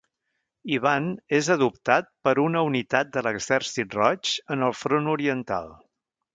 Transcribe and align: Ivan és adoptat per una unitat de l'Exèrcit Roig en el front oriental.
Ivan 0.77 1.09
és 1.39 1.49
adoptat 1.55 2.09
per 2.29 2.33
una 2.45 2.65
unitat 2.71 3.13
de 3.19 3.25
l'Exèrcit 3.29 3.95
Roig 4.01 4.35
en 4.57 4.67
el 4.71 4.77
front 4.83 5.15
oriental. 5.17 5.75